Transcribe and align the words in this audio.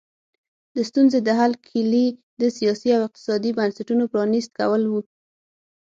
د 0.75 0.77
ستونزې 0.89 1.19
د 1.23 1.29
حل 1.39 1.53
کیلي 1.67 2.07
د 2.41 2.43
سیاسي 2.57 2.89
او 2.97 3.01
اقتصادي 3.07 3.51
بنسټونو 3.57 4.03
پرانیست 4.11 4.51
کول 4.59 4.81
وو. 4.87 5.01